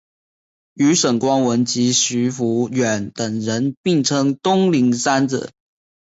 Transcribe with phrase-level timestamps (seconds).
[0.73, 5.51] 与沈光文及徐孚远等人并称东宁三子。